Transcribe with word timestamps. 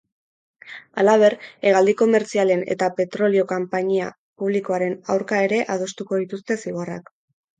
Halaber, 1.01 1.33
hegaldi 1.69 1.93
komertzialen 1.99 2.63
eta 2.75 2.87
petrolio 3.01 3.45
konpainia 3.53 4.07
publikoaren 4.43 4.97
aurka 5.17 5.43
ere 5.51 5.61
adostuko 5.75 6.23
dituzte 6.25 6.61
zigorrak. 6.65 7.13